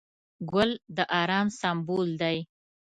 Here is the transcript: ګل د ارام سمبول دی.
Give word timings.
ګل 0.51 0.71
د 0.95 0.97
ارام 1.21 1.47
سمبول 1.59 2.09
دی. 2.21 2.37